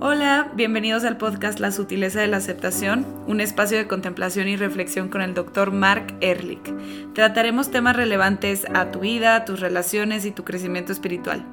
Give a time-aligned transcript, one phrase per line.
[0.00, 5.08] Hola, bienvenidos al podcast La sutileza de la aceptación, un espacio de contemplación y reflexión
[5.08, 6.72] con el doctor Mark Ehrlich.
[7.14, 11.44] Trataremos temas relevantes a tu vida, tus relaciones y tu crecimiento espiritual.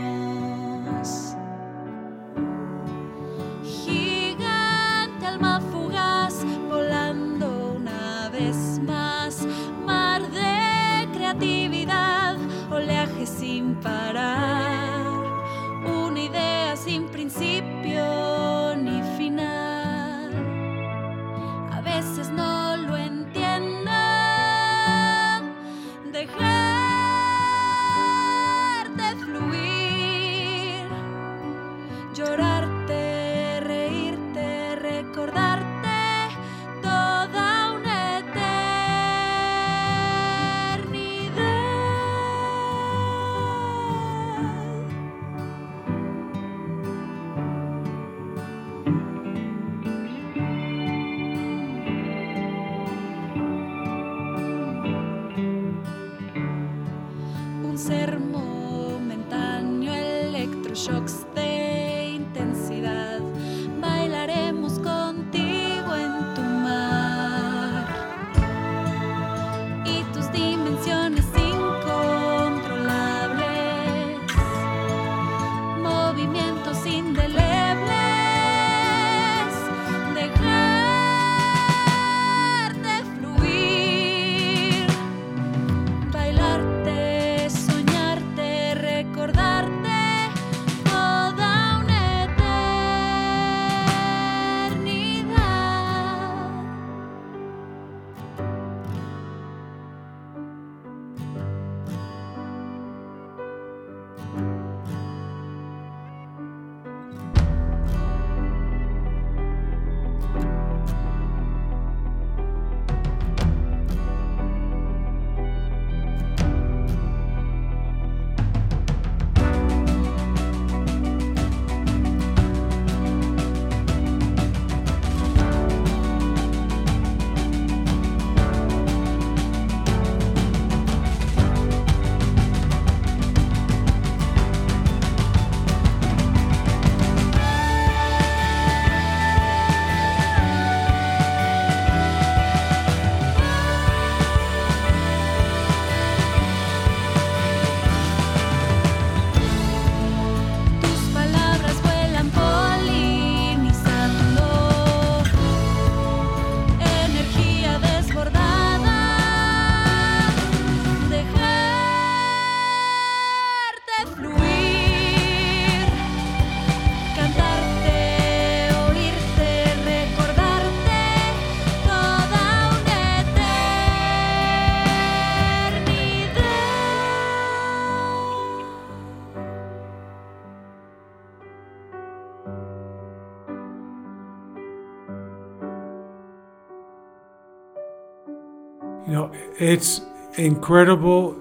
[189.59, 190.01] it's
[190.37, 191.35] incredible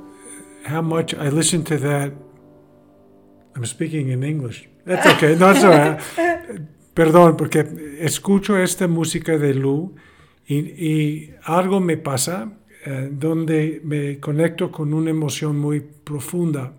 [0.65, 2.13] how much I listen to that.
[3.55, 4.69] I'm speaking in English.
[4.85, 5.37] That's okay.
[5.37, 5.97] No, sorry.
[6.95, 7.67] Perdón, porque
[8.01, 9.95] escucho esta música de Lu
[10.49, 12.53] y, algo me pasa
[12.87, 16.73] eh, donde me conecto con una emoción muy profunda.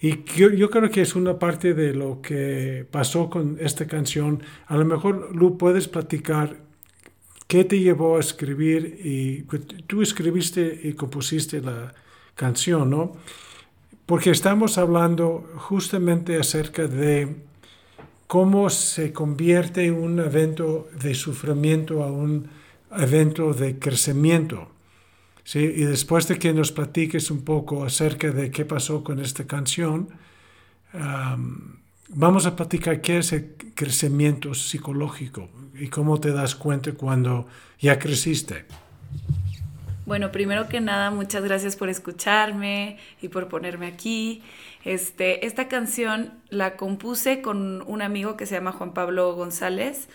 [0.00, 4.42] Y yo, yo, creo que es una parte de lo que pasó con esta canción.
[4.66, 6.56] A lo mejor, Lu, puedes platicar
[7.50, 9.00] ¿Qué te llevó a escribir?
[9.02, 9.42] Y
[9.88, 11.92] tú escribiste y compusiste la
[12.36, 13.16] canción, ¿no?
[14.06, 17.42] Porque estamos hablando justamente acerca de
[18.28, 22.48] cómo se convierte un evento de sufrimiento a un
[22.96, 24.70] evento de crecimiento.
[25.42, 25.58] ¿sí?
[25.58, 30.08] Y después de que nos platiques un poco acerca de qué pasó con esta canción,
[32.12, 35.48] vamos a platicar qué es el crecimiento psicológico
[35.78, 37.46] y cómo te das cuenta cuando
[37.78, 38.64] ya creciste.
[40.06, 44.42] Bueno, primero que nada, muchas gracias por escucharme y por ponerme aquí.
[44.84, 50.08] Este, esta canción la compuse con un amigo que se llama Juan Pablo González.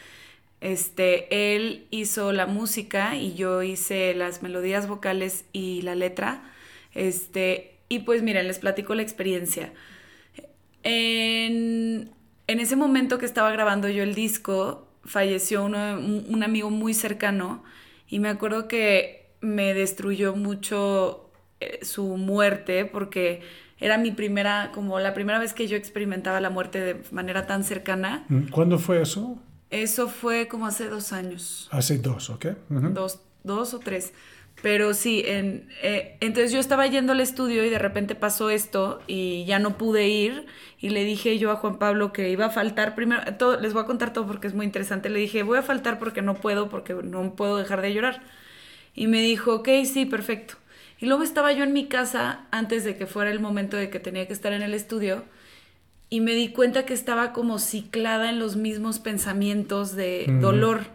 [0.59, 6.43] Este, él hizo la música y yo hice las melodías vocales y la letra.
[6.93, 9.71] Este, y pues miren, les platico la experiencia.
[10.85, 12.11] En,
[12.47, 17.63] ese momento que estaba grabando yo el disco, falleció un, amigo muy cercano
[18.07, 23.41] y me acuerdo que me destruyó mucho eh, su muerte porque
[23.79, 27.63] era mi primera, como la primera vez que yo experimentaba la muerte de manera tan
[27.63, 28.25] cercana.
[28.29, 29.37] Mm, ¿Cuándo fue eso?
[29.71, 31.67] Eso fue como hace dos años.
[31.71, 32.45] Hace dos, ¿ok?
[32.69, 34.13] dos, dos o tres.
[34.65, 38.99] Pero sí, en, eh, entonces yo estaba yendo al estudio y de repente pasó esto
[39.05, 40.47] y ya no pude ir
[40.79, 43.83] y le dije yo a Juan Pablo que iba a faltar, primero, todo, les voy
[43.83, 46.67] a contar todo porque es muy interesante, le dije voy a faltar porque no puedo,
[46.67, 48.23] porque no puedo dejar de llorar.
[48.95, 50.55] Y me dijo, ok, sí, perfecto.
[50.97, 53.99] Y luego estaba yo en mi casa antes de que fuera el momento de que
[53.99, 55.25] tenía que estar en el estudio
[56.09, 60.87] y me di cuenta que estaba como ciclada en los mismos pensamientos de dolor.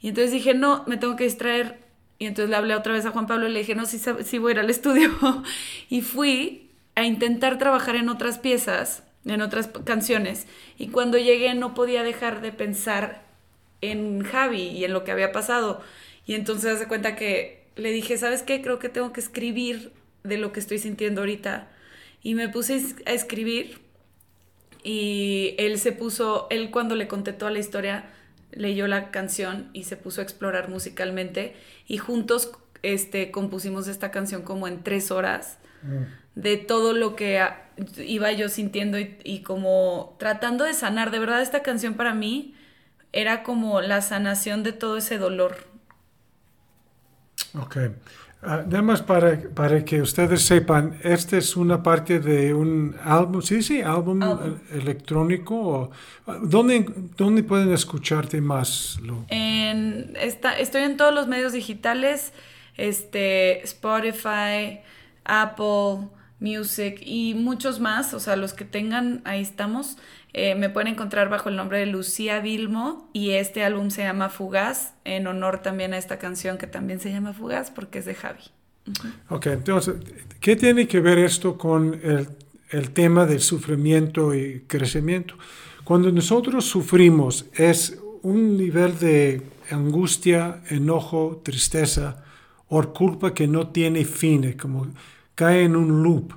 [0.00, 1.89] Y entonces dije, no, me tengo que distraer
[2.20, 4.36] y entonces le hablé otra vez a Juan Pablo y le dije, no, sí, sí
[4.36, 5.10] voy a ir al estudio.
[5.88, 10.46] y fui a intentar trabajar en otras piezas, en otras canciones.
[10.76, 13.22] Y cuando llegué no podía dejar de pensar
[13.80, 15.80] en Javi y en lo que había pasado.
[16.26, 18.60] Y entonces hace cuenta que le dije, ¿sabes qué?
[18.60, 19.90] Creo que tengo que escribir
[20.22, 21.70] de lo que estoy sintiendo ahorita.
[22.22, 23.78] Y me puse a escribir
[24.82, 28.10] y él se puso, él cuando le conté toda la historia,
[28.52, 31.54] leyó la canción y se puso a explorar musicalmente
[31.86, 32.52] y juntos
[32.82, 36.40] este, compusimos esta canción como en tres horas mm.
[36.40, 37.40] de todo lo que
[37.98, 41.10] iba yo sintiendo y, como tratando de sanar.
[41.10, 42.54] De verdad esta canción para mí
[43.12, 45.66] era como la sanación de todo ese dolor.
[47.54, 47.76] Ok.
[48.42, 53.42] Uh, nada más para, para, que ustedes sepan, esta es una parte de un álbum,
[53.42, 54.20] sí, sí, álbum,
[54.72, 55.90] electrónico.
[56.42, 56.86] ¿dónde,
[57.18, 58.98] ¿Dónde pueden escucharte más?
[59.28, 62.32] En esta, estoy en todos los medios digitales,
[62.78, 64.80] este, Spotify,
[65.24, 66.08] Apple
[66.40, 69.98] Music y muchos más, o sea, los que tengan, ahí estamos.
[70.32, 74.28] Eh, me pueden encontrar bajo el nombre de Lucía Vilmo y este álbum se llama
[74.28, 78.14] Fugaz, en honor también a esta canción que también se llama Fugaz porque es de
[78.14, 78.42] Javi.
[79.28, 79.96] Ok, entonces,
[80.40, 82.28] ¿qué tiene que ver esto con el,
[82.70, 85.34] el tema del sufrimiento y crecimiento?
[85.84, 92.24] Cuando nosotros sufrimos es un nivel de angustia, enojo, tristeza
[92.68, 94.86] o culpa que no tiene fin, como
[95.40, 96.34] cae en un loop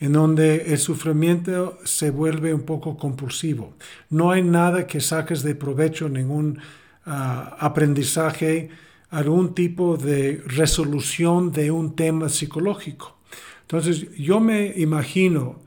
[0.00, 3.74] en donde el sufrimiento se vuelve un poco compulsivo.
[4.10, 6.58] No hay nada que saques de provecho, ningún
[7.06, 8.68] ah, aprendizaje,
[9.10, 13.16] algún tipo de resolución de un tema psicológico.
[13.60, 15.60] Entonces, yo me imagino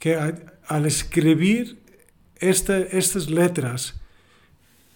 [0.00, 1.78] que al escribir
[2.40, 4.00] estas letras,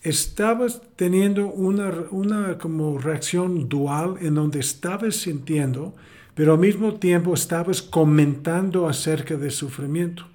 [0.02, 5.94] estabas teniendo una, una como reacción dual en donde estabas sintiendo
[6.34, 10.26] pero al mismo tiempo estabas comentando acerca del sufrimiento.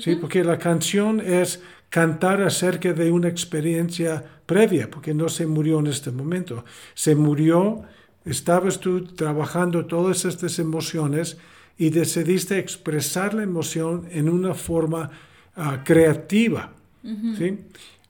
[0.00, 0.16] ¿sí?
[0.16, 5.86] Porque la canción es cantar acerca de una experiencia previa, porque no se murió en
[5.86, 6.64] este momento.
[6.94, 7.82] Se murió,
[8.24, 11.38] estabas tú trabajando todas estas emociones
[11.76, 15.10] y decidiste expresar la emoción en una forma
[15.56, 16.72] ah, creativa.
[17.38, 17.58] ¿sí?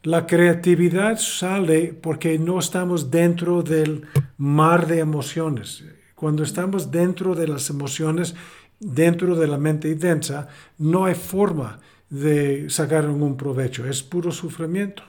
[0.02, 4.02] La creatividad sale porque no estamos dentro del
[4.36, 5.84] mar de emociones.
[6.14, 8.34] Cuando estamos dentro de las emociones,
[8.78, 11.80] dentro de la mente densa, no hay forma
[12.10, 15.02] de sacar ningún provecho, es puro sufrimiento.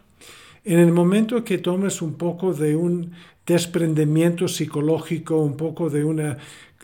[0.63, 3.11] En el momento que tomes un poco de un
[3.45, 6.37] desprendimiento psicológico, un poco de una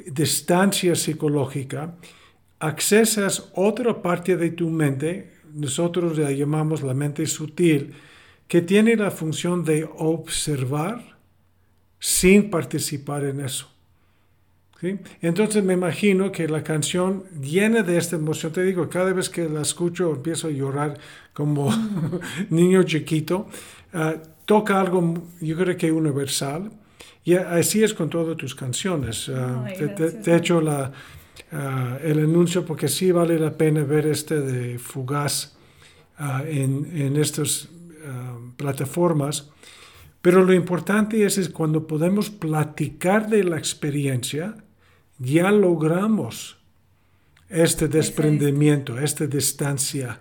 [0.05, 1.95] distancia psicológica,
[2.59, 7.93] accesas otra parte de tu mente, nosotros la llamamos la mente sutil,
[8.47, 11.17] que tiene la función de observar
[11.97, 13.70] sin participar en eso.
[15.21, 19.47] Entonces me imagino que la canción llena de esta emoción, te digo, cada vez que
[19.47, 20.97] la escucho empiezo a llorar
[21.33, 21.71] como
[22.49, 23.47] niño chiquito.
[23.93, 26.71] Ah, toca algo, yo creo que universal.
[27.23, 29.29] Y así es con todas tus canciones.
[29.29, 30.91] Ah, te, he hecho la,
[31.51, 35.55] ah, el anuncio porque sí vale la pena ver este de Fugaz
[36.47, 37.69] en, en estas
[38.57, 39.51] plataformas.
[40.21, 44.55] Pero lo importante es, es cuando podemos platicar de la experiencia,
[45.21, 46.57] ya logramos
[47.49, 50.19] este desprendimiento, esta distancia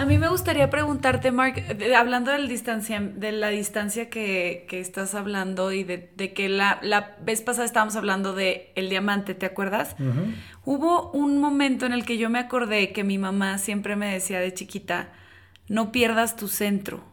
[0.00, 1.62] a mí me gustaría preguntarte, Mark,
[1.94, 6.80] hablando del distancia, de la distancia que, estás hablando y de, que la,
[7.20, 9.96] vez pasada estábamos hablando de el diamante, ¿te acuerdas?
[10.64, 14.38] Hubo un momento en el que yo me acordé que mi mamá siempre me decía
[14.38, 15.12] de chiquita,
[15.68, 17.04] no pierdas tu centro.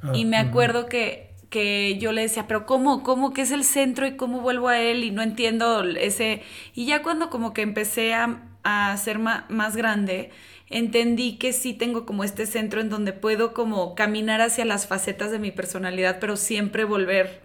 [0.00, 3.04] Ah, y me acuerdo que, que yo le decía, pero ¿cómo?
[3.04, 5.04] ¿Cómo que es el centro y cómo vuelvo a él?
[5.04, 6.42] Y no entiendo ese...
[6.74, 10.32] Y ya cuando como que empecé a, a ser más grande,
[10.68, 15.30] entendí que sí tengo como este centro en donde puedo como caminar hacia las facetas
[15.30, 17.40] de mi personalidad, pero siempre volver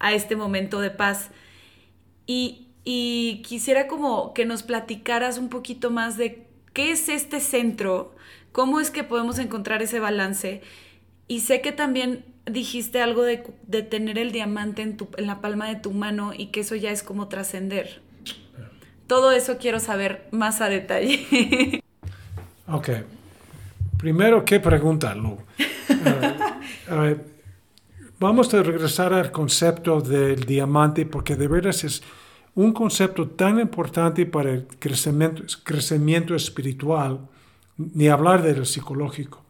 [0.00, 1.30] a este momento de paz.
[2.26, 8.16] Y, y quisiera como que nos platicaras un poquito más de qué es este centro,
[8.50, 10.62] cómo es que podemos encontrar ese balance.
[11.32, 15.40] Y sé que también dijiste algo de, de tener el diamante en, tu, en la
[15.40, 18.02] palma de tu mano y que eso ya es como trascender.
[19.06, 21.80] Todo eso quiero saber más a detalle.
[22.68, 22.90] Ok.
[23.98, 25.38] Primero, ¿qué pregunta, Lu?
[26.90, 27.16] Eh,
[28.18, 32.02] vamos a regresar al concepto del diamante porque de veras es
[32.54, 37.20] un concepto tan importante para el crecimiento, crecimiento espiritual,
[37.78, 39.42] ni hablar del psicológico.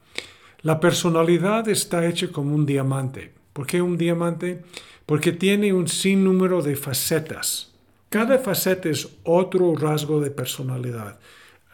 [0.63, 3.33] La personalidad está hecha como un diamante.
[3.53, 4.63] ¿Por qué un diamante?
[5.07, 7.73] Porque tiene un sinnúmero de facetas.
[8.09, 11.19] Cada faceta es otro rasgo de personalidad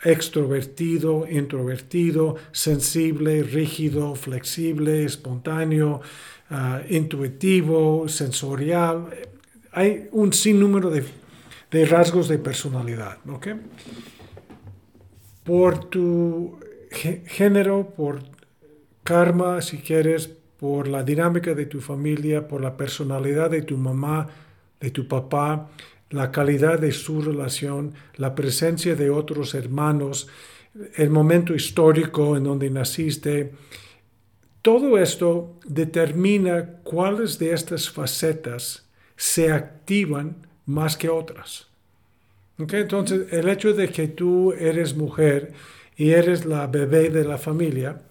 [0.05, 6.01] extrovertido, introvertido, sensible, rígido, flexible, espontáneo,
[6.51, 9.09] ah, intuitivo, sensorial.
[9.73, 11.05] Hay un sinnúmero de,
[11.71, 13.19] de rasgos de personalidad.
[15.45, 16.59] Por tu
[16.91, 18.23] género, por
[19.09, 20.29] karma, si quieres,
[20.61, 24.27] por la dinámica de tu familia, por la personalidad de tu mamá,
[24.79, 25.71] de tu papá,
[26.11, 30.29] la calidad de su relación, la presencia de otros hermanos,
[30.97, 33.55] el momento histórico en donde naciste,
[34.61, 38.85] todo esto determina cuáles de estas facetas
[39.17, 40.37] se activan
[40.67, 41.69] más que otras.
[42.59, 45.55] Entonces, el hecho de que tú eres mujer
[45.97, 48.03] y eres la bebé de la familia,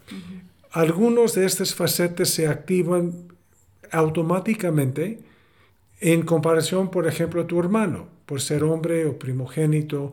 [0.78, 3.34] algunos de estas facetas se activan
[3.92, 5.18] automáticamente
[6.00, 10.12] en comparación, por ejemplo, a tu hermano, por ser hombre o primogénito,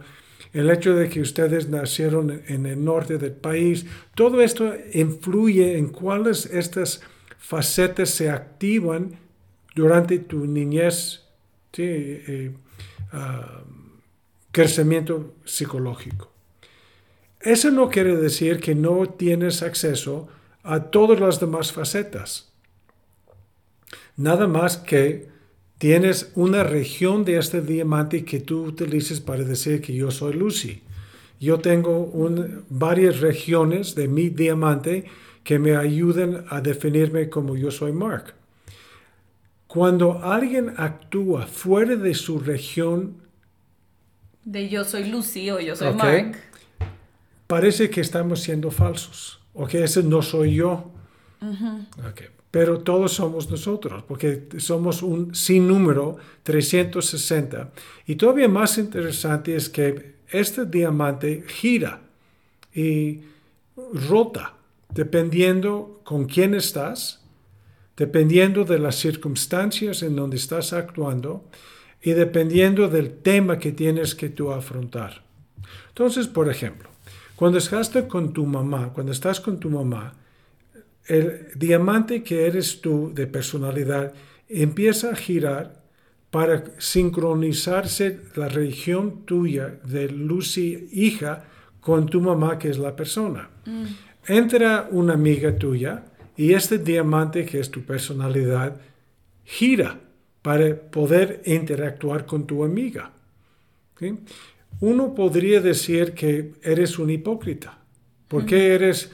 [0.54, 5.88] el hecho de que ustedes nacieron en el norte del país, todo esto influye en
[5.88, 7.02] cuáles estas
[7.36, 9.18] facetas se activan
[9.74, 11.24] durante tu niñez,
[11.76, 12.54] eh,
[13.12, 13.64] ah,
[14.50, 16.32] crecimiento psicológico.
[17.42, 20.30] Eso no quiere decir que no tienes acceso
[20.64, 22.50] a todas las demás facetas.
[24.16, 25.28] Nada más que
[25.78, 30.82] tienes una región de este diamante que tú utilices para decir que yo soy Lucy.
[31.38, 32.10] Yo tengo
[32.70, 35.04] varias regiones de mi diamante
[35.42, 38.34] que me ayudan a definirme como yo soy Mark.
[39.66, 43.22] Cuando alguien actúa fuera de su región
[44.44, 46.36] de yo soy Lucy o yo soy Mark,
[47.46, 50.90] parece que estamos siendo falsos o que ese no soy yo.
[52.10, 57.72] okay pero todos somos nosotros, porque somos un sinnúmero 360.
[58.06, 62.02] Y todavía más interesante es que este diamante gira
[62.72, 63.22] y
[63.92, 64.54] rota,
[64.88, 67.24] dependiendo con quién estás,
[67.96, 71.50] dependiendo de las circunstancias en donde estás actuando
[72.00, 75.24] y dependiendo del tema que tienes que tú afrontar.
[75.88, 76.88] Entonces, por ejemplo,
[77.36, 80.14] cuando estás con tu mamá, cuando estás con tu mamá,
[81.06, 84.12] el diamante que eres tú de personalidad
[84.48, 85.82] empieza a girar
[86.30, 91.44] para sincronizarse la región tuya de Lucy hija
[91.80, 93.50] con tu mamá que es la persona.
[93.66, 93.84] Mm.
[94.26, 96.04] Entra una amiga tuya
[96.36, 98.80] y este diamante que es tu personalidad
[99.44, 100.00] gira
[100.42, 103.12] para poder interactuar con tu amiga.
[104.80, 107.78] Uno podría decir que eres un hipócrita.
[108.28, 109.10] ¿Por qué eres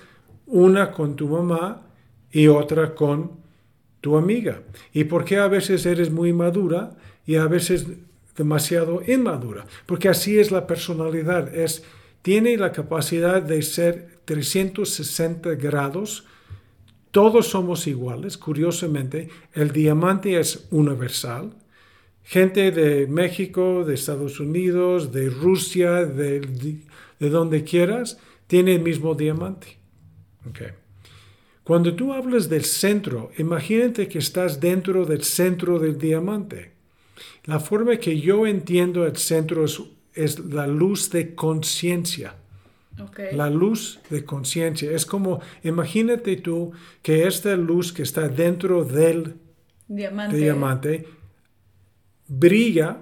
[0.47, 1.83] una con tu mamá
[2.33, 3.41] y otra con
[4.01, 4.63] tu amiga.
[4.93, 7.87] ¿Y por qué a veces eres muy madura y a veces
[8.37, 9.67] demasiado inmadura?
[9.87, 11.85] Porque así es la personalidad, es
[12.23, 16.25] tiene la capacidad de ser 360 grados
[17.11, 21.51] todos somos iguales, curiosamente, el diamante es universal.
[22.23, 26.41] Gente de México, de Estados Unidos, de Rusia, de,
[27.19, 29.79] de donde quieras, tiene el mismo diamante.
[31.63, 36.73] Cuando tú hablas del centro, imagínate que estás dentro del centro del diamante.
[37.45, 39.65] La forma que yo entiendo el centro
[40.15, 42.35] es, la luz de conciencia.
[43.33, 44.91] La luz de conciencia.
[44.91, 46.73] Es como, imagínate tú
[47.03, 49.37] que esta luz que está dentro del
[49.89, 51.07] diamante, diamante
[52.31, 52.99] brilla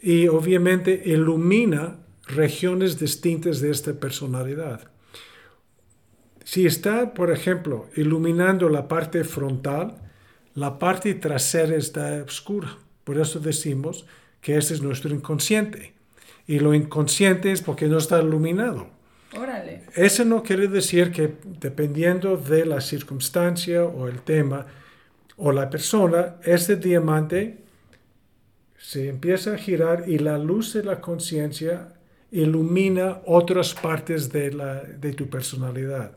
[0.00, 4.90] y obviamente ilumina regiones distintas de esta personalidad.
[6.44, 9.94] Si está, por ejemplo, iluminando la parte frontal,
[10.54, 12.76] la parte trasera está oscura.
[13.04, 14.06] Por eso decimos
[14.40, 15.94] que ese es nuestro inconsciente.
[16.46, 18.88] Y lo inconsciente es porque no está iluminado.
[19.38, 19.84] Órale.
[19.94, 24.66] Eso no quiere decir que dependiendo de la circunstancia o el tema
[25.36, 27.61] o la persona, este diamante
[28.82, 31.94] se empieza a girar y la luz de la conciencia
[32.32, 36.16] ilumina otras partes de, la, de tu personalidad.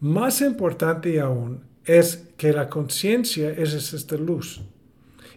[0.00, 4.62] Más importante aún es que la conciencia es esta luz.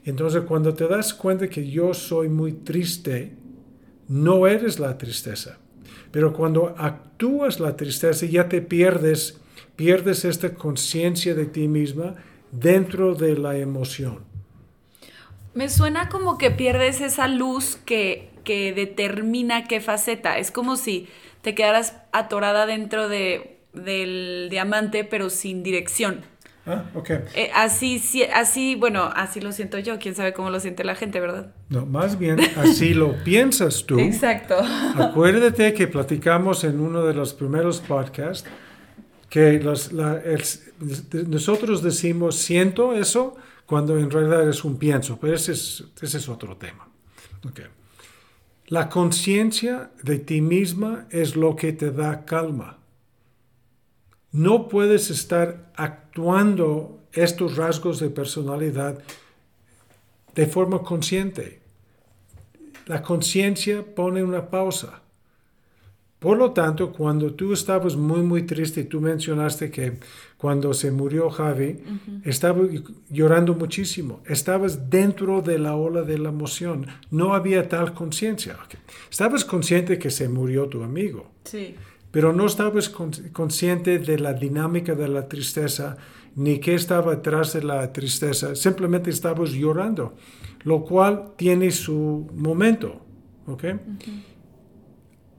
[0.05, 3.33] Entonces cuando te das cuenta que yo soy muy triste,
[4.07, 5.59] no eres la tristeza.
[6.11, 9.41] Pero cuando actúas la tristeza ya te pierdes,
[9.75, 12.15] pierdes esta conciencia de ti misma
[12.53, 14.30] dentro de la emoción.
[15.53, 20.37] Me suena como que pierdes esa luz que, que determina qué faceta.
[20.37, 21.07] Es como si
[21.41, 26.21] te quedaras atorada dentro de, del diamante, pero sin dirección.
[26.65, 27.09] Ah, ok.
[27.33, 27.99] Eh, así,
[28.33, 29.97] así, bueno, así lo siento yo.
[29.97, 31.53] Quién sabe cómo lo siente la gente, ¿verdad?
[31.69, 33.99] No, más bien así lo piensas tú.
[33.99, 34.57] Exacto.
[34.95, 38.47] Acuérdate que platicamos en uno de los primeros podcasts
[39.29, 39.91] que los,
[41.13, 43.37] nosotros decimos siento eso
[43.71, 46.89] cuando en realidad es un pienso, pero ese es, otro tema.
[48.67, 52.79] La conciencia de ti misma es lo que te da calma.
[54.33, 59.01] No puedes estar actuando estos rasgos de personalidad
[60.35, 61.61] de forma consciente.
[62.87, 65.01] La conciencia pone una pausa.
[66.21, 69.97] Por lo tanto, cuando tú estabas muy, muy triste, tú mencionaste que
[70.37, 71.79] cuando se murió Javi,
[72.23, 72.61] estaba
[73.09, 74.21] llorando muchísimo.
[74.27, 76.85] Estabas dentro de la ola de la emoción.
[77.09, 78.55] No había tal conciencia.
[79.09, 81.31] Estabas consciente que se murió tu amigo.
[81.43, 81.75] Sí
[82.11, 85.97] pero no estabas consciente de la dinámica de la tristeza
[86.35, 90.13] ni qué estaba atrás de la tristeza, simplemente estabas llorando,
[90.63, 93.01] lo cual tiene su momento.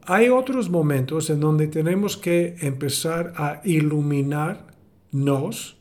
[0.06, 5.76] Hay otros momentos en donde tenemos que empezar a iluminarnos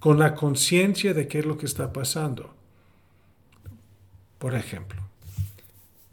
[0.00, 2.52] con la conciencia de qué es lo que está pasando.
[4.38, 5.00] Por ejemplo,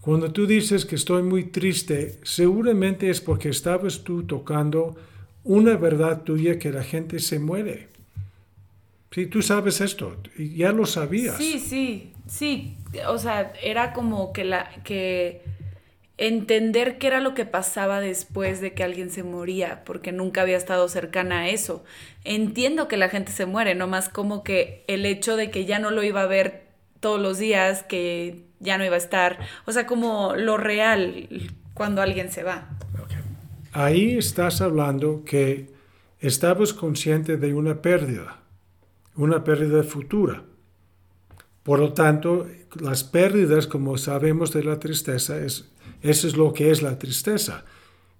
[0.01, 4.95] cuando tú dices que estoy muy triste, seguramente es porque estabas tú tocando
[5.43, 7.89] una verdad tuya que la gente se muere.
[9.11, 11.37] Sí, tú sabes esto, ya lo sabías.
[11.37, 12.77] Sí, sí, sí.
[13.07, 15.41] O sea, era como que la que
[16.19, 20.57] entender qué era lo que pasaba después de que alguien se moría, porque nunca había
[20.57, 21.83] estado cercana a eso.
[22.25, 25.91] Entiendo que la gente se muere, nomás como que el hecho de que ya no
[25.91, 26.67] lo iba a ver
[26.99, 29.39] todos los días, que ya no iba a estar.
[29.65, 31.29] O sea, como lo real
[31.73, 32.69] cuando alguien se va.
[33.71, 35.69] Ahí estás hablando que
[36.19, 38.39] estabas consciente de una pérdida,
[39.15, 40.43] una pérdida futura.
[41.63, 42.47] Por lo tanto,
[42.81, 45.69] las pérdidas, como sabemos de la tristeza, es,
[46.01, 47.65] eso es lo que es la tristeza.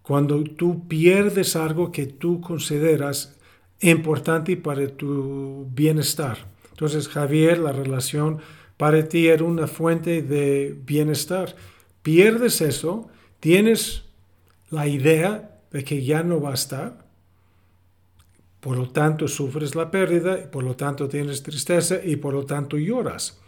[0.01, 3.37] Cuando tú pierdes algo que tú consideras
[3.79, 6.37] importante para tu bienestar.
[6.71, 8.39] Entonces, Javier, la relación
[8.77, 11.55] para ti era una fuente de bienestar.
[12.01, 14.03] Pierdes eso, tienes
[14.69, 17.05] la idea de que ya no va a estar,
[18.59, 22.77] por lo tanto sufres la pérdida, por lo tanto tienes tristeza y por lo tanto
[22.77, 23.39] lloras.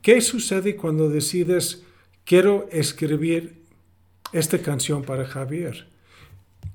[0.00, 1.82] ¿Qué sucede cuando decides,
[2.24, 3.63] quiero escribir
[4.34, 5.86] esta canción para Javier?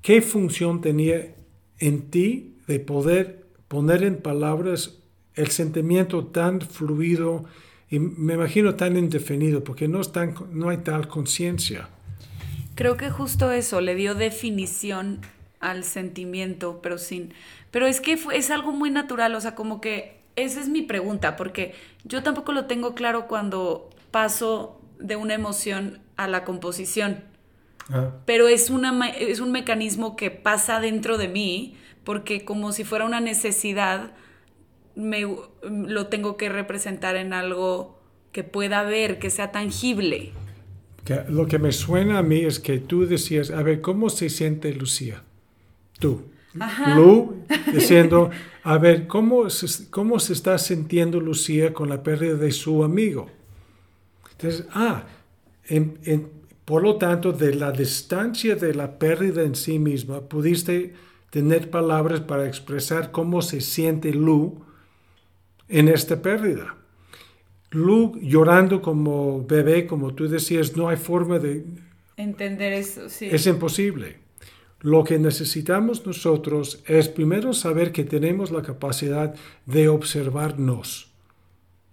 [0.02, 1.34] ¿Qué función tenía
[1.78, 4.98] en ti de poder poner en palabras
[5.34, 7.44] el sentimiento tan fluido
[7.88, 10.00] y me imagino tan indefinido porque no,
[10.52, 11.88] no hay tal conciencia.
[12.76, 15.20] Creo que justo eso le dio definición
[15.58, 17.34] al sentimiento, pero sin...
[17.70, 21.36] Pero es que es algo muy natural, o sea, como que esa es mi pregunta,
[21.36, 27.29] porque yo tampoco lo tengo claro cuando paso de una emoción a la composición.
[27.90, 28.12] Ah.
[28.24, 33.04] Pero es, una, es un mecanismo que pasa dentro de mí porque como si fuera
[33.04, 34.12] una necesidad,
[34.94, 35.26] me,
[35.62, 38.00] lo tengo que representar en algo
[38.32, 40.32] que pueda ver, que sea tangible.
[41.28, 44.72] lo que me suena a mí es que tú decías, a ver, ¿cómo se siente
[44.72, 45.22] Lucía?
[45.98, 46.24] Tú.
[46.96, 48.30] Lu diciendo,
[48.64, 53.30] a ver, ¿cómo se, ¿cómo se está sintiendo Lucía con la pérdida de su amigo?
[54.32, 55.04] Entonces, ah,
[56.70, 60.94] por lo tanto, de la distancia de la pérdida en sí misma, pudiste
[61.30, 64.62] tener palabras para expresar cómo se siente Lu
[65.68, 66.76] en esta pérdida.
[67.72, 71.64] Lu llorando como bebé, como tú decías, no hay forma de...
[72.16, 73.26] Entender eso, sí.
[73.28, 74.18] Es imposible.
[74.78, 79.34] Lo que necesitamos nosotros es primero saber que tenemos la capacidad
[79.66, 81.10] de observarnos.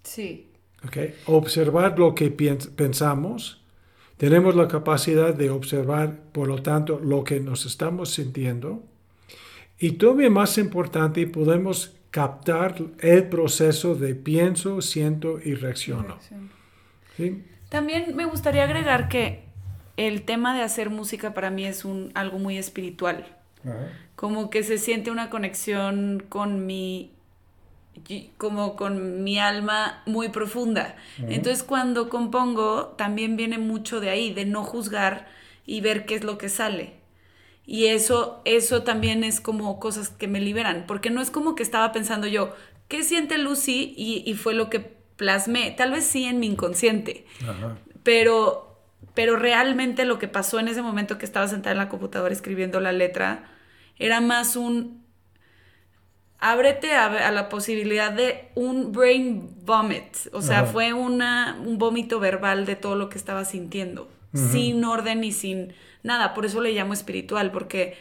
[0.04, 0.52] Sí.
[0.86, 1.16] Okay.
[1.26, 3.64] Observar lo que pensamos.
[4.18, 8.84] Tenemos la capacidad de observar, por lo tanto, lo que nos estamos sintiendo.
[9.80, 16.18] Y todavía más importante, podemos captar el proceso de pienso, siento y reacciono.
[17.70, 19.44] También me gustaría agregar que
[19.98, 23.26] el tema de hacer música para mí es un, algo muy espiritual.
[24.16, 27.12] Como que se siente una conexión con mi
[28.38, 30.96] como con mi alma muy profunda.
[31.18, 35.28] Entonces cuando compongo también viene mucho de ahí, de no juzgar
[35.66, 36.94] y ver qué es lo que sale.
[37.66, 41.64] Y eso, eso también es como cosas que me liberan, porque no es como que
[41.64, 42.56] estaba pensando yo,
[42.88, 43.94] ¿qué siente Lucy?
[43.98, 44.80] Y, y fue lo que
[45.18, 47.26] plasmé, tal vez sí en mi inconsciente,
[48.04, 48.68] pero
[49.14, 52.80] pero realmente lo que pasó en ese momento que estaba sentada en la computadora escribiendo
[52.80, 53.50] la letra
[53.98, 55.07] era más un
[56.40, 62.66] ábrete a, la posibilidad de un brain vomit, o sea, fue una, un vómito verbal
[62.66, 65.74] de todo lo que estaba sintiendo, sin orden y sin
[66.04, 67.96] nada, por eso le llamo espiritual, porque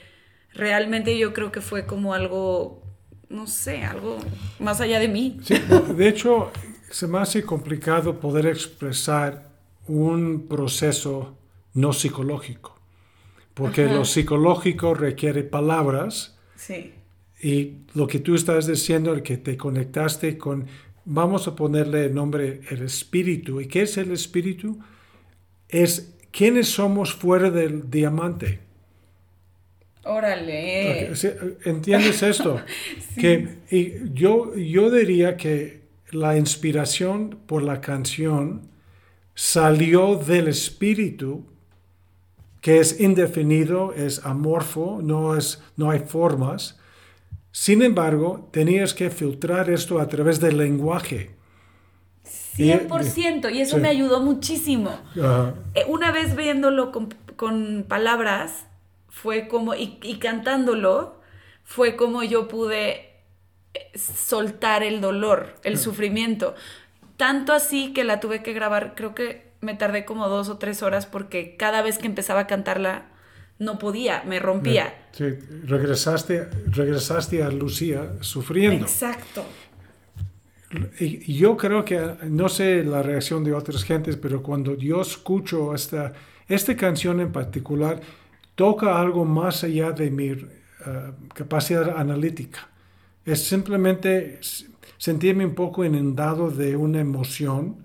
[0.53, 2.83] realmente yo creo que fue como algo,
[3.31, 4.19] no sé, algo
[4.59, 5.39] más allá de mí.
[5.43, 5.55] Sí,
[5.95, 6.51] de hecho,
[6.91, 9.49] se me hace complicado poder expresar
[9.89, 11.37] un proceso
[11.73, 12.79] no psicológico,
[13.55, 16.39] porque lo psicológico requiere palabras.
[16.55, 16.93] Sí.
[17.43, 20.67] Y lo que tú estás diciendo, el que te conectaste con,
[21.05, 23.61] vamos a ponerle el nombre, el espíritu.
[23.61, 24.79] ¿Y qué es el espíritu?
[25.69, 28.61] Es quiénes somos fuera del diamante.
[30.05, 31.13] Órale.
[31.65, 32.61] ¿Entiendes esto?
[33.19, 35.81] que, y yo, yo diría que
[36.13, 38.69] la inspiración por la canción
[39.35, 41.45] salió del espíritu,
[42.61, 46.79] que es indefinido, es amorfo, no, es, no hay formas.
[47.59, 51.35] Sin embargo, tenías que filtrar esto a través del lenguaje.
[52.55, 54.91] 100%, y, eso me ayudó muchísimo.
[55.75, 58.67] Eh, una vez viéndolo con, palabras,
[59.09, 61.19] fue como, y, y, cantándolo,
[61.65, 63.15] fue como yo pude
[63.73, 66.55] eh, soltar el dolor, el sufrimiento.
[67.17, 70.83] Tanto así que la tuve que grabar, creo que me tardé como dos o tres
[70.83, 73.16] horas porque cada vez que empezaba a cantarla
[73.59, 75.09] no podía, me rompía.
[75.13, 75.25] Sí,
[75.65, 78.85] regresaste, regresaste a Lucía sufriendo.
[78.85, 79.45] Exacto.
[80.99, 85.75] Y yo creo que, no sé la reacción de otras gentes, pero cuando yo escucho
[85.75, 86.13] esta,
[86.49, 88.01] esta canción en particular,
[88.55, 90.39] toca algo más allá de mi uh,
[91.33, 92.69] capacidad analítica.
[93.25, 94.41] Es simplemente
[94.99, 97.77] sentirme un poco inundado de una emoción,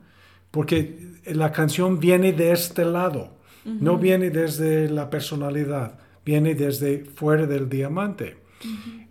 [0.49, 7.45] porque la canción viene de este lado, no viene desde la personalidad, viene desde fuera
[7.45, 8.37] del diamante.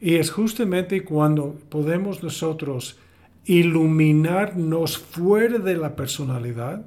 [0.00, 2.98] Y es justamente cuando podemos nosotros
[3.44, 6.86] iluminarnos fuera de la personalidad,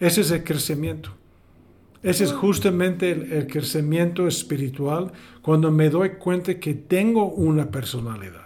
[0.00, 1.10] ese es el crecimiento.
[2.02, 8.44] Ese es justamente el, crecimiento espiritual cuando me doy cuenta que tengo una personalidad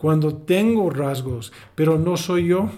[0.00, 2.70] cuando tengo rasgos, pero no soy yo.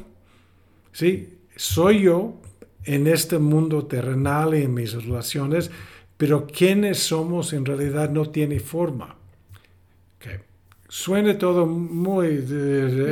[0.91, 2.41] Sí, soy yo
[2.85, 5.71] en este mundo terrenal y en mis relaciones,
[6.17, 9.17] pero quiénes somos en realidad no tiene forma.
[10.17, 10.39] Okay.
[10.89, 12.45] Suena todo muy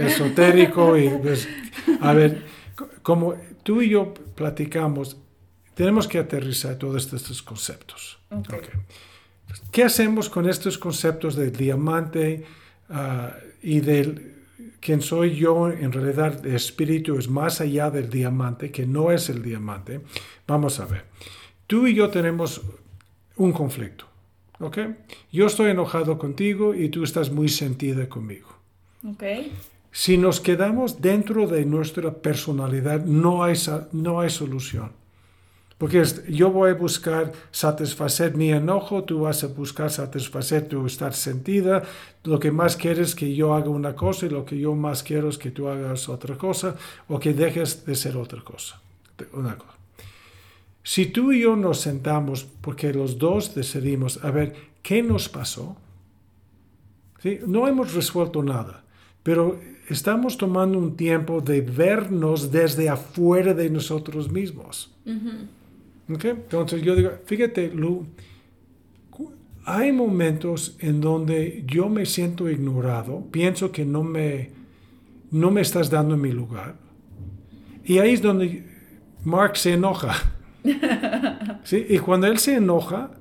[0.05, 1.49] esotérico y pues,
[2.01, 2.43] a ver,
[3.03, 5.17] como tú y yo platicamos,
[5.75, 8.19] tenemos que aterrizar todos estos conceptos.
[9.73, 12.45] ¿Qué hacemos con estos conceptos del diamante?
[12.89, 14.40] Ah, y del
[14.81, 19.29] quien soy yo, en realidad el espíritu es más allá del diamante, que no es
[19.29, 20.01] el diamante.
[20.47, 21.05] Vamos a ver.
[21.67, 22.63] Tú y yo tenemos
[23.37, 24.07] un conflicto.
[24.59, 24.79] ¿Ok?
[25.33, 28.49] Yo estoy enojado contigo y tú estás muy sentida conmigo.
[29.07, 29.23] Ok.
[29.91, 33.55] Si nos quedamos dentro de nuestra personalidad, no hay,
[33.93, 34.93] no hay solución.
[35.81, 41.15] Porque yo voy a buscar satisfacer mi enojo, tú vas a buscar satisfacer tu estar
[41.15, 41.83] sentida.
[42.23, 45.03] Lo que más quieres es que yo haga una cosa y lo que yo más
[45.03, 46.77] quiero es que tú hagas otra cosa
[47.09, 48.79] o que dejes de ser otra cosa.
[49.33, 49.73] Una cosa.
[50.83, 55.79] Si tú y yo nos sentamos porque los dos decidimos, a ver, ¿qué nos pasó?
[57.47, 58.85] No hemos resuelto nada,
[59.23, 64.91] pero estamos tomando un tiempo de vernos desde afuera de nosotros mismos.
[66.11, 68.07] Entonces yo digo, fíjate, Lu,
[69.65, 74.51] hay momentos en donde yo me siento ignorado, pienso que no me,
[75.31, 76.77] no me estás dando mi lugar.
[77.85, 78.67] Y ahí es donde
[79.25, 80.15] Mark se enoja.
[81.65, 81.87] ¿Sí?
[81.89, 83.13] Y cuando él se enoja,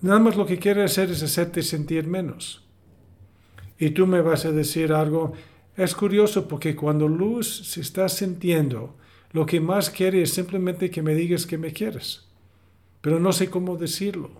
[0.00, 2.64] nada más lo que quiere hacer es hacerte sentir menos.
[3.78, 5.32] Y tú me vas a decir algo,
[5.76, 8.97] es curioso porque cuando Luz se está sintiendo
[9.32, 12.26] lo que más quiere es simplemente que me digas que me quieres,
[13.00, 14.30] pero no sé cómo decirlo.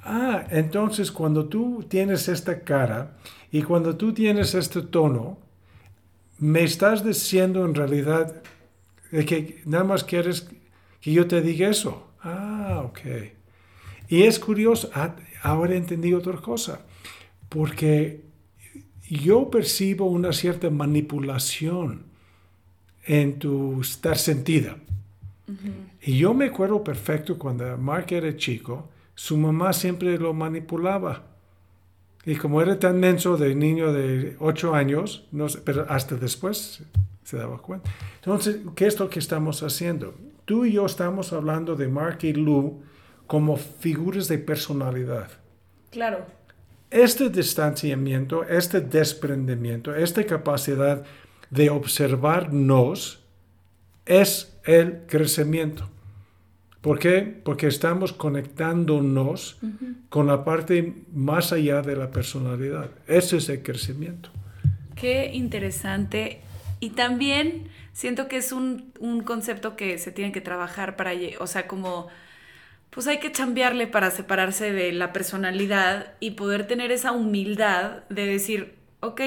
[0.00, 3.16] Ah, entonces cuando tú tienes esta cara
[3.52, 5.38] y cuando tú tienes este tono,
[6.38, 8.42] me estás diciendo en realidad
[9.10, 10.48] que nada más quieres
[11.00, 12.08] que yo te diga eso.
[12.20, 13.00] Ah, ok.
[14.08, 16.84] Y es curioso, ah, ahora entendí otra cosa,
[17.48, 18.24] porque
[19.08, 22.11] yo percibo una cierta manipulación
[23.04, 24.76] en tu estar sentida.
[26.00, 31.24] Y yo me acuerdo perfecto cuando Mark era chico, su mamá siempre lo manipulaba.
[32.24, 36.82] Y como era tan menso de niño de 8 años, no pero hasta después
[37.24, 37.90] se daba cuenta.
[38.16, 40.14] Entonces, ¿qué es lo que estamos haciendo?
[40.44, 42.82] Tú y yo estamos hablando de Mark y Lou
[43.26, 45.30] como figuras de personalidad.
[45.90, 46.24] Claro.
[46.90, 51.04] Este distanciamiento, este desprendimiento, esta capacidad
[51.52, 53.20] de observarnos
[54.06, 55.88] es el crecimiento.
[56.80, 57.20] ¿Por qué?
[57.44, 59.58] Porque estamos conectándonos
[60.08, 62.90] con la parte más allá de la personalidad.
[63.06, 64.30] Ese es el crecimiento.
[64.96, 66.40] Qué interesante.
[66.80, 71.46] Y también siento que es un, un concepto que se tiene que trabajar para, o
[71.46, 72.08] sea, como,
[72.90, 78.26] pues hay que chambearle para separarse de la personalidad y poder tener esa humildad de
[78.26, 79.20] decir, ok,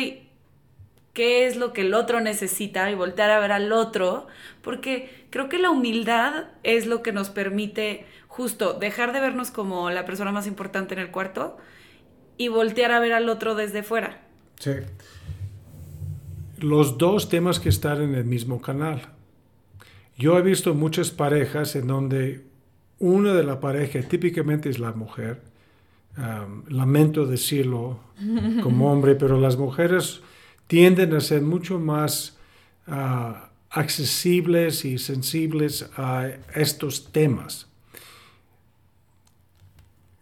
[1.15, 4.27] qué es lo que el otro necesita y voltear a ver al otro,
[4.61, 9.89] porque creo que la humildad es lo que nos permite justo dejar de vernos como
[9.89, 11.57] la persona más importante en el cuarto
[12.37, 14.27] y voltear a ver al otro desde fuera.
[14.59, 14.71] Sí.
[16.59, 19.01] Los dos temas que están en el mismo canal.
[20.17, 22.45] Yo he visto muchas parejas en donde
[22.99, 25.41] una de la pareja típicamente es la mujer.
[26.67, 27.99] lamento decirlo
[28.63, 30.21] como hombre, pero las mujeres
[30.67, 32.37] tienden a ser mucho más
[32.87, 37.67] ah, accesibles y sensibles a estos temas.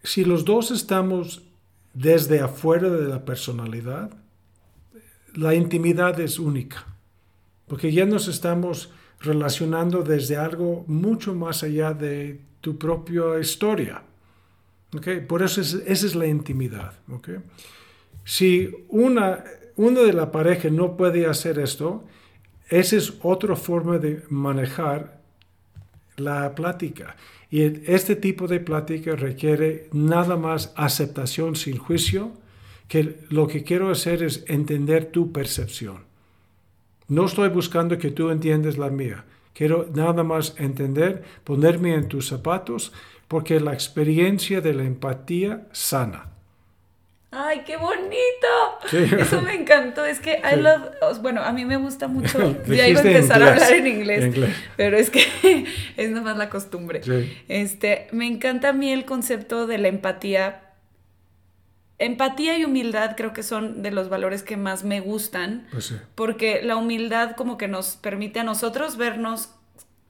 [0.02, 1.42] Si los dos estamos
[1.94, 4.10] desde afuera de la personalidad,
[5.34, 6.84] la intimidad es única,
[7.66, 14.02] porque ya nos estamos relacionando desde algo mucho más allá de tu propia historia.
[15.26, 16.94] Por eso esa es la intimidad.
[18.24, 19.44] Si una
[19.76, 22.04] uno de la pareja no puede hacer esto,
[22.68, 25.20] esa es otra forma de manejar
[26.16, 27.16] la plática.
[27.50, 32.32] Y este tipo de plática requiere nada más aceptación sin juicio,
[32.88, 36.04] que lo que quiero hacer es entender tu percepción.
[37.08, 39.24] No estoy buscando que tú entiendas la mía.
[39.52, 42.92] Quiero nada más entender, ponerme en tus zapatos,
[43.28, 46.33] porque la experiencia de la empatía sana.
[47.36, 49.18] ¡Ay, qué bonito!
[49.18, 50.04] Eso me encantó.
[50.04, 50.40] Es que,
[51.20, 52.56] bueno, a mí me gusta mucho.
[52.68, 54.34] ya iba a empezar a hablar en inglés,
[54.76, 55.66] pero es que
[55.96, 57.00] es nomás la costumbre.
[57.48, 60.60] Este, me encanta a mí el concepto de la empatía.
[61.98, 66.60] Empatía y humildad creo que son de los valores que más me gustan, pues porque
[66.62, 69.50] la humildad como que nos permite a nosotros vernos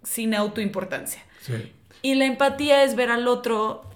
[0.02, 1.22] sin autoimportancia.
[2.02, 3.93] Y la empatía es ver al otro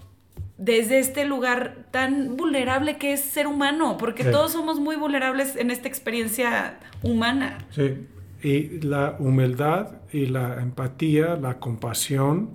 [0.59, 5.71] desde este lugar tan vulnerable que es ser humano, porque todos somos muy vulnerables en
[5.71, 7.57] esta experiencia humana.
[7.71, 8.05] Sí,
[8.43, 12.51] y la humildad y la empatía, la compasión,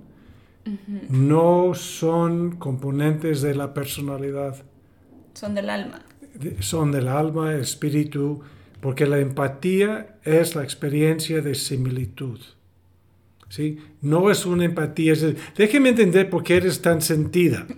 [1.09, 4.63] no son componentes de la personalidad.
[5.33, 6.01] Son del alma.
[6.59, 8.41] Son del alma, espíritu,
[8.81, 12.39] porque la empatía es la experiencia de similitud.
[13.49, 13.79] ¿Sí?
[14.01, 15.13] No es una empatía,
[15.55, 17.65] déjeme entender por qué eres tan sentida.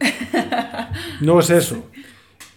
[1.21, 1.84] No es eso.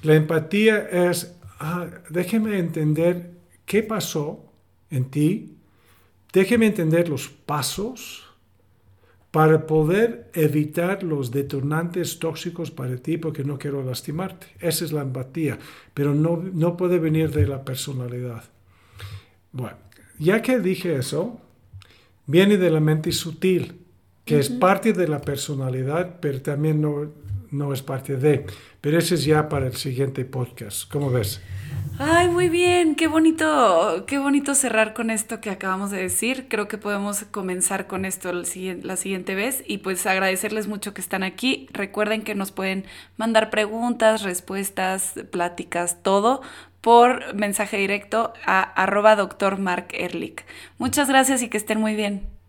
[0.02, 3.32] La empatía es, ah, déjeme entender
[3.64, 4.52] qué pasó
[4.90, 5.56] en ti,
[6.32, 8.26] déjeme entender los pasos
[9.30, 14.48] para poder evitar los detonantes tóxicos para ti porque no quiero lastimarte.
[14.58, 15.58] Esa es la empatía,
[15.94, 18.44] pero no, no puede venir de la personalidad.
[19.52, 19.76] Bueno,
[20.18, 21.40] ya que dije eso,
[22.30, 23.80] viene de la mente sutil,
[24.24, 27.12] que es parte de la personalidad, pero también no,
[27.50, 28.46] no es parte de.
[28.80, 30.90] Pero ese es ya para el siguiente podcast.
[30.90, 31.40] ¿Cómo ves?
[31.98, 36.46] Ay, muy bien, qué bonito, qué bonito cerrar con esto que acabamos de decir.
[36.48, 41.22] Creo que podemos comenzar con esto la siguiente vez y pues agradecerles mucho que están
[41.22, 41.68] aquí.
[41.72, 42.86] Recuerden que nos pueden
[43.18, 46.40] mandar preguntas, respuestas, pláticas, todo
[46.80, 50.44] por mensaje directo a arroba doctor Mark Ehrlich.
[50.78, 52.39] Muchas gracias y que estén muy bien.